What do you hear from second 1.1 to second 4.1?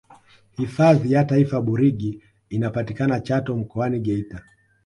ya taifa burigi inapatikana chato mkoani